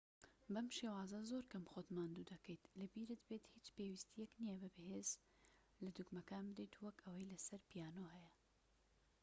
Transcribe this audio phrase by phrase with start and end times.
[0.53, 5.09] بەم شێوازە زۆر کەم خۆت ماندوو دەکەیت لەبیرت بێت هیچ پێویستیەک نیە بە هێز
[5.83, 8.31] لە دوگمەکان بدەیت وەک ئەوەی لە سەر پیانۆ هەیە